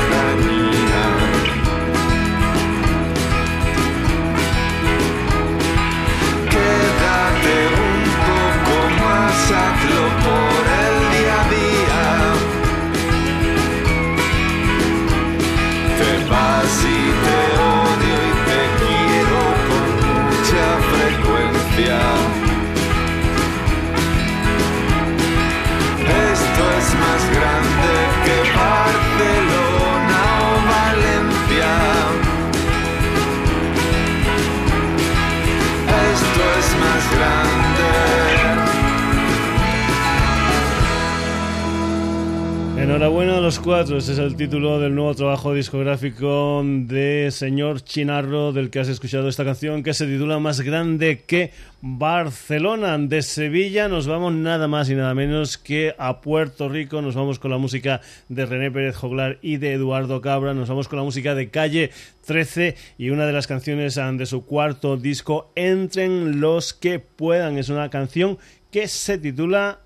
Enhorabuena 42.92 43.38
a 43.38 43.40
los 43.40 43.58
cuatro, 43.58 43.96
ese 43.96 44.12
es 44.12 44.18
el 44.18 44.36
título 44.36 44.78
del 44.78 44.94
nuevo 44.94 45.14
trabajo 45.14 45.54
discográfico 45.54 46.62
de 46.62 47.30
señor 47.32 47.80
Chinarro, 47.80 48.52
del 48.52 48.68
que 48.68 48.80
has 48.80 48.88
escuchado 48.88 49.30
esta 49.30 49.46
canción 49.46 49.82
que 49.82 49.94
se 49.94 50.04
titula 50.04 50.38
Más 50.40 50.60
grande 50.60 51.22
que 51.26 51.52
Barcelona. 51.80 52.98
De 52.98 53.22
Sevilla 53.22 53.88
nos 53.88 54.06
vamos 54.06 54.34
nada 54.34 54.68
más 54.68 54.90
y 54.90 54.94
nada 54.94 55.14
menos 55.14 55.56
que 55.56 55.94
a 55.96 56.20
Puerto 56.20 56.68
Rico, 56.68 57.00
nos 57.00 57.14
vamos 57.14 57.38
con 57.38 57.50
la 57.50 57.56
música 57.56 58.02
de 58.28 58.44
René 58.44 58.70
Pérez 58.70 58.94
Joglar 58.94 59.38
y 59.40 59.56
de 59.56 59.72
Eduardo 59.72 60.20
Cabra, 60.20 60.52
nos 60.52 60.68
vamos 60.68 60.86
con 60.86 60.98
la 60.98 61.04
música 61.04 61.34
de 61.34 61.48
Calle 61.48 61.92
13 62.26 62.76
y 62.98 63.08
una 63.08 63.24
de 63.24 63.32
las 63.32 63.46
canciones 63.46 63.94
de 63.94 64.26
su 64.26 64.44
cuarto 64.44 64.98
disco, 64.98 65.50
Entren 65.54 66.42
los 66.42 66.74
que 66.74 66.98
puedan, 66.98 67.56
es 67.56 67.70
una 67.70 67.88
canción 67.88 68.36
que 68.70 68.86
se 68.86 69.16
titula 69.16 69.78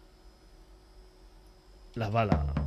La 1.94 2.08
bala. 2.08 2.66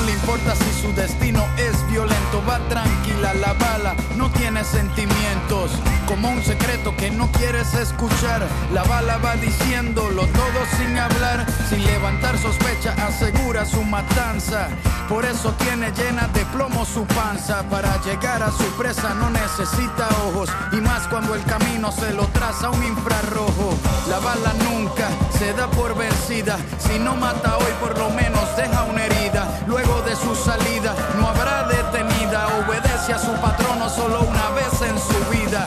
no 0.00 0.06
le 0.06 0.12
importa 0.12 0.54
si 0.54 0.80
su 0.80 0.92
destino 0.94 1.46
es 1.56 1.86
violento, 1.90 2.42
va 2.48 2.58
tranquila 2.68 3.34
la 3.34 3.52
bala, 3.54 3.94
no 4.16 4.30
tiene 4.30 4.64
sentimientos, 4.64 5.70
como 6.06 6.30
un 6.30 6.42
secreto 6.42 6.94
que 6.96 7.10
no 7.10 7.30
quieres 7.32 7.74
escuchar. 7.74 8.46
La 8.72 8.82
bala 8.84 9.18
va 9.18 9.36
diciéndolo 9.36 10.26
todo 10.26 10.60
sin 10.78 10.96
hablar, 10.98 11.46
sin 11.68 11.84
levantar 11.84 12.38
sospecha, 12.38 12.94
asegura 13.06 13.64
su 13.66 13.82
matanza. 13.82 14.68
Por 15.08 15.24
eso 15.24 15.52
tiene 15.58 15.90
llena 15.92 16.28
de 16.28 16.44
plomo 16.46 16.84
su 16.84 17.04
panza. 17.04 17.62
Para 17.68 18.00
llegar 18.02 18.42
a 18.42 18.52
su 18.52 18.64
presa 18.78 19.14
no 19.14 19.28
necesita 19.30 20.08
ojos, 20.28 20.50
y 20.72 20.76
más 20.76 21.08
cuando 21.08 21.34
el 21.34 21.42
camino 21.44 21.92
se 21.92 22.12
lo 22.12 22.26
traza 22.28 22.70
un 22.70 22.82
infrarrojo. 22.84 23.76
La 24.08 24.18
bala 24.20 24.54
nunca 24.70 25.08
se 25.40 25.54
da 25.54 25.70
por 25.70 25.96
vencida, 25.96 26.58
si 26.78 26.98
no 26.98 27.16
mata 27.16 27.56
hoy 27.56 27.72
por 27.80 27.96
lo 27.96 28.10
menos 28.10 28.44
deja 28.58 28.82
una 28.82 29.06
herida. 29.06 29.48
Luego 29.66 30.02
de 30.02 30.14
su 30.14 30.34
salida 30.34 30.94
no 31.18 31.28
habrá 31.28 31.66
detenida, 31.66 32.46
obedece 32.58 33.14
a 33.14 33.18
su 33.18 33.32
patrono 33.40 33.88
solo 33.88 34.20
una 34.20 34.50
vez 34.50 34.82
en 34.82 34.98
su 34.98 35.18
vida. 35.30 35.66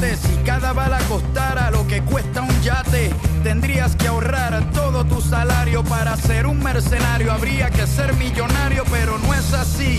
Si 0.00 0.34
cada 0.46 0.72
bala 0.72 0.98
costara 1.08 1.70
lo 1.70 1.86
que 1.86 2.02
cuesta 2.02 2.40
un 2.40 2.62
yate. 2.62 3.10
Tendrías 3.42 3.96
que 3.96 4.08
ahorrar 4.08 4.70
todo 4.72 5.04
tu 5.04 5.20
salario 5.20 5.84
para 5.84 6.16
ser 6.16 6.46
un 6.46 6.62
mercenario. 6.62 7.30
Habría 7.30 7.70
que 7.70 7.86
ser 7.86 8.14
millonario, 8.14 8.84
pero 8.90 9.18
no 9.18 9.34
es 9.34 9.52
así. 9.52 9.98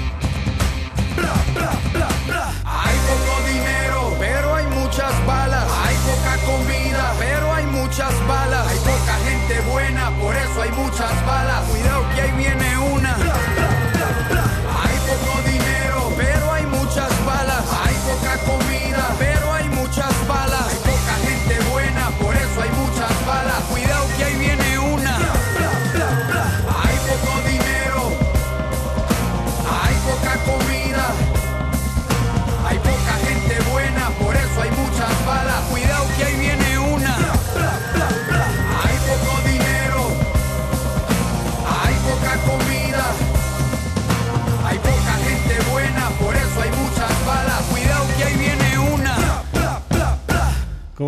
Hay 2.65 2.97
poco 3.09 3.47
dinero, 3.47 4.15
pero 4.19 4.55
hay 4.55 4.65
muchas 4.67 5.25
balas. 5.25 5.65
Hay 5.85 5.95
poca 5.97 6.37
comida, 6.45 7.13
pero 7.19 7.53
hay 7.53 7.65
muchas 7.65 8.13
balas. 8.27 8.67
Hay 8.67 8.77
poca 8.79 9.15
gente 9.27 9.61
buena, 9.71 10.09
por 10.21 10.35
eso 10.35 10.61
hay 10.61 10.71
muchas 10.71 11.25
balas. 11.25 11.61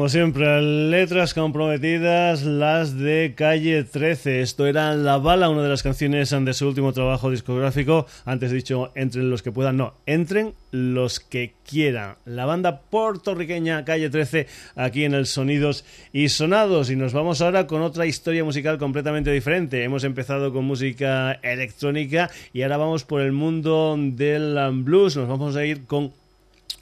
Como 0.03 0.09
siempre, 0.09 0.61
letras 0.61 1.33
comprometidas, 1.33 2.43
las 2.43 2.97
de 2.97 3.35
Calle 3.37 3.85
13. 3.85 4.41
Esto 4.41 4.67
era 4.67 4.95
La 4.95 5.17
Bala, 5.17 5.47
una 5.47 5.63
de 5.63 5.69
las 5.69 5.81
canciones 5.81 6.29
de 6.31 6.53
su 6.53 6.67
último 6.67 6.91
trabajo 6.91 7.31
discográfico. 7.31 8.05
Antes 8.25 8.51
dicho, 8.51 8.91
entren 8.95 9.29
los 9.29 9.41
que 9.41 9.53
puedan, 9.53 9.77
no, 9.77 9.93
entren 10.05 10.55
los 10.71 11.21
que 11.21 11.53
quieran. 11.65 12.17
La 12.25 12.45
banda 12.45 12.81
puertorriqueña 12.81 13.85
Calle 13.85 14.09
13 14.09 14.47
aquí 14.75 15.05
en 15.05 15.13
el 15.13 15.25
Sonidos 15.25 15.85
y 16.11 16.27
Sonados. 16.27 16.89
Y 16.89 16.97
nos 16.97 17.13
vamos 17.13 17.39
ahora 17.39 17.65
con 17.65 17.81
otra 17.81 18.05
historia 18.05 18.43
musical 18.43 18.77
completamente 18.77 19.31
diferente. 19.31 19.85
Hemos 19.85 20.03
empezado 20.03 20.51
con 20.51 20.65
música 20.65 21.31
electrónica 21.41 22.29
y 22.51 22.63
ahora 22.63 22.75
vamos 22.75 23.05
por 23.05 23.21
el 23.21 23.31
mundo 23.31 23.95
del 23.97 24.57
blues. 24.83 25.15
Nos 25.15 25.29
vamos 25.29 25.55
a 25.55 25.63
ir 25.63 25.85
con 25.85 26.11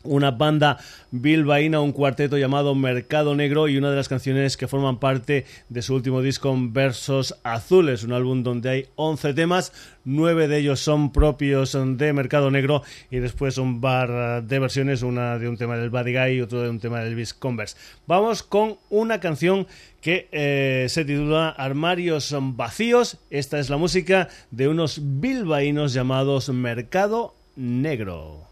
una 0.04 0.32
banda 0.32 0.78
bilbaína, 1.12 1.82
un 1.82 1.92
cuarteto 1.92 2.38
llamado 2.38 2.76
Mercado 2.76 3.36
Negro 3.36 3.68
y 3.68 3.78
una 3.78 3.90
de 3.90 3.98
las 3.98 4.10
canciones 4.10 4.58
que 4.58 4.68
forman 4.68 5.00
parte 5.00 5.46
de 5.70 5.82
su 5.82 5.96
último 5.96 6.22
disco 6.22 6.56
Versos 6.58 7.38
Azules, 7.44 8.04
un 8.04 8.14
álbum 8.14 8.44
donde 8.44 8.70
hay 8.70 8.86
11 8.96 9.34
temas, 9.34 9.74
9 10.06 10.48
de 10.48 10.58
ellos 10.58 10.80
son 10.80 11.12
propios 11.12 11.78
de 11.98 12.14
Mercado 12.14 12.50
Negro 12.52 12.84
y 13.10 13.18
después 13.18 13.58
un 13.58 13.82
bar 13.82 14.44
de 14.44 14.60
versiones, 14.60 15.02
una 15.04 15.38
de 15.38 15.48
un 15.48 15.58
tema 15.58 15.78
del 15.78 15.90
Buddy 15.90 16.14
Guy 16.14 16.42
otro 16.42 16.62
de 16.62 16.70
un 16.70 16.80
tema 16.80 17.00
del 17.00 17.14
Elvis 17.14 17.34
Converse. 17.34 17.78
Vamos 18.08 18.44
con 18.44 18.78
una 18.90 19.20
canción 19.20 19.68
que 20.02 20.28
eh, 20.32 20.88
se 20.90 21.06
titula 21.06 21.50
Armarios 21.50 22.36
Vacíos. 22.40 23.18
Esta 23.30 23.60
es 23.60 23.70
la 23.70 23.78
música 23.78 24.28
de 24.50 24.68
unos 24.68 25.00
bilbaínos 25.20 25.94
llamados 25.94 26.50
Mercado 26.50 27.36
Negro. 27.56 28.51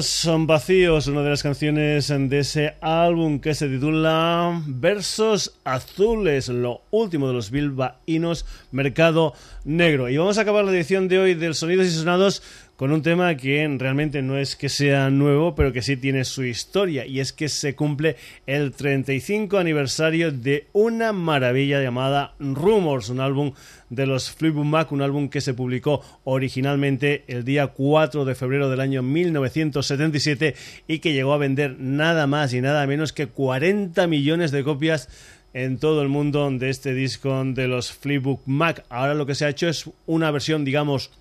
Son 0.00 0.46
vacíos, 0.46 1.06
una 1.06 1.22
de 1.22 1.28
las 1.28 1.42
canciones 1.42 2.08
de 2.08 2.38
ese 2.38 2.76
álbum 2.80 3.40
que 3.40 3.52
se 3.54 3.68
titula 3.68 4.62
Versos 4.66 5.58
Azules, 5.64 6.48
lo 6.48 6.80
último 6.90 7.28
de 7.28 7.34
los 7.34 7.50
bilbaínos 7.50 8.46
Mercado 8.72 9.34
Negro. 9.64 10.08
Y 10.08 10.16
vamos 10.16 10.38
a 10.38 10.40
acabar 10.40 10.64
la 10.64 10.72
edición 10.72 11.08
de 11.08 11.18
hoy 11.18 11.34
del 11.34 11.54
Sonidos 11.54 11.86
y 11.88 11.90
Sonados 11.90 12.42
con 12.76 12.90
un 12.90 13.02
tema 13.02 13.36
que 13.36 13.66
realmente 13.78 14.20
no 14.22 14.36
es 14.36 14.56
que 14.56 14.68
sea 14.68 15.08
nuevo, 15.10 15.54
pero 15.54 15.72
que 15.72 15.82
sí 15.82 15.96
tiene 15.96 16.24
su 16.24 16.44
historia, 16.44 17.06
y 17.06 17.20
es 17.20 17.32
que 17.32 17.48
se 17.48 17.74
cumple 17.74 18.16
el 18.46 18.72
35 18.72 19.58
aniversario 19.58 20.32
de 20.32 20.66
una 20.72 21.12
maravilla 21.12 21.80
llamada 21.80 22.34
Rumors, 22.40 23.10
un 23.10 23.20
álbum 23.20 23.52
de 23.90 24.06
los 24.06 24.30
Fleetwood 24.30 24.64
Mac, 24.64 24.90
un 24.90 25.02
álbum 25.02 25.28
que 25.28 25.40
se 25.40 25.54
publicó 25.54 26.02
originalmente 26.24 27.22
el 27.28 27.44
día 27.44 27.68
4 27.68 28.24
de 28.24 28.34
febrero 28.34 28.68
del 28.68 28.80
año 28.80 29.02
1977 29.02 30.54
y 30.88 30.98
que 30.98 31.12
llegó 31.12 31.32
a 31.32 31.38
vender 31.38 31.76
nada 31.78 32.26
más 32.26 32.52
y 32.54 32.60
nada 32.60 32.86
menos 32.86 33.12
que 33.12 33.28
40 33.28 34.06
millones 34.08 34.50
de 34.50 34.64
copias 34.64 35.08
en 35.52 35.78
todo 35.78 36.02
el 36.02 36.08
mundo 36.08 36.50
de 36.50 36.68
este 36.68 36.92
disco 36.94 37.44
de 37.44 37.68
los 37.68 37.92
Fleetwood 37.92 38.40
Mac. 38.46 38.84
Ahora 38.88 39.14
lo 39.14 39.26
que 39.26 39.36
se 39.36 39.44
ha 39.44 39.50
hecho 39.50 39.68
es 39.68 39.88
una 40.06 40.32
versión, 40.32 40.64
digamos, 40.64 41.12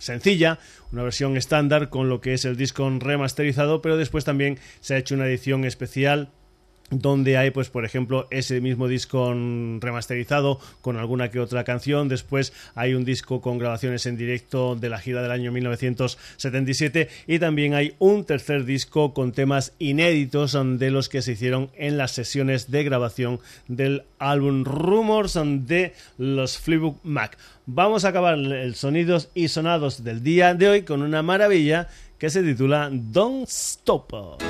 sencilla, 0.00 0.58
una 0.90 1.04
versión 1.04 1.36
estándar 1.36 1.88
con 1.88 2.08
lo 2.08 2.20
que 2.20 2.34
es 2.34 2.44
el 2.44 2.56
disco 2.56 2.90
remasterizado, 2.98 3.80
pero 3.82 3.96
después 3.96 4.24
también 4.24 4.58
se 4.80 4.94
ha 4.94 4.98
hecho 4.98 5.14
una 5.14 5.26
edición 5.26 5.64
especial 5.64 6.30
donde 6.90 7.36
hay 7.36 7.50
pues 7.50 7.70
por 7.70 7.84
ejemplo 7.84 8.26
ese 8.30 8.60
mismo 8.60 8.88
disco 8.88 9.32
remasterizado 9.32 10.58
con 10.80 10.96
alguna 10.96 11.30
que 11.30 11.40
otra 11.40 11.64
canción. 11.64 12.08
Después 12.08 12.52
hay 12.74 12.94
un 12.94 13.04
disco 13.04 13.40
con 13.40 13.58
grabaciones 13.58 14.06
en 14.06 14.16
directo 14.16 14.76
de 14.76 14.88
la 14.88 14.98
gira 14.98 15.22
del 15.22 15.30
año 15.30 15.52
1977 15.52 17.08
y 17.26 17.38
también 17.38 17.74
hay 17.74 17.94
un 17.98 18.24
tercer 18.24 18.64
disco 18.64 19.14
con 19.14 19.32
temas 19.32 19.72
inéditos 19.78 20.56
de 20.78 20.90
los 20.90 21.08
que 21.08 21.22
se 21.22 21.32
hicieron 21.32 21.70
en 21.76 21.96
las 21.96 22.12
sesiones 22.12 22.70
de 22.70 22.84
grabación 22.84 23.40
del 23.68 24.04
álbum 24.18 24.64
Rumors 24.64 25.34
de 25.34 25.94
los 26.18 26.58
Fleetwood 26.58 26.96
Mac. 27.02 27.38
Vamos 27.66 28.04
a 28.04 28.08
acabar 28.08 28.38
el 28.38 28.74
sonidos 28.74 29.28
y 29.34 29.48
sonados 29.48 30.02
del 30.02 30.22
día 30.22 30.54
de 30.54 30.68
hoy 30.68 30.82
con 30.82 31.02
una 31.02 31.22
maravilla 31.22 31.88
que 32.18 32.30
se 32.30 32.42
titula 32.42 32.90
Don't 32.92 33.48
Stop 33.48 34.40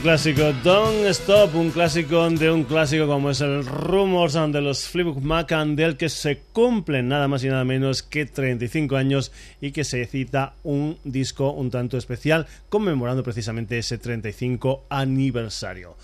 clásico 0.00 0.42
Don't 0.64 1.04
Stop, 1.06 1.54
un 1.54 1.70
clásico 1.70 2.28
de 2.30 2.50
un 2.50 2.64
clásico 2.64 3.06
como 3.06 3.30
es 3.30 3.40
el 3.40 3.66
Rumors 3.66 4.34
de 4.34 4.60
los 4.60 4.88
Fleetwood 4.88 5.22
Mac 5.22 5.50
del 5.50 5.96
que 5.96 6.08
se 6.08 6.40
cumplen 6.52 7.08
nada 7.08 7.28
más 7.28 7.44
y 7.44 7.48
nada 7.48 7.64
menos 7.64 8.02
que 8.02 8.24
35 8.24 8.96
años 8.96 9.32
y 9.60 9.72
que 9.72 9.84
se 9.84 10.04
cita 10.06 10.54
un 10.62 10.98
disco 11.04 11.50
un 11.52 11.70
tanto 11.70 11.98
especial 11.98 12.46
conmemorando 12.68 13.22
precisamente 13.22 13.78
ese 13.78 13.98
35 13.98 14.84
aniversario. 14.88 15.96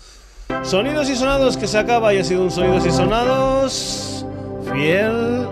Sonidos 0.63 1.09
y 1.09 1.15
sonados 1.15 1.57
que 1.57 1.67
se 1.67 1.77
acaba 1.77 2.13
y 2.13 2.17
ha 2.17 2.23
sido 2.23 2.43
un 2.43 2.51
sonidos 2.51 2.85
y 2.85 2.91
sonados 2.91 4.25
fiel 4.71 5.47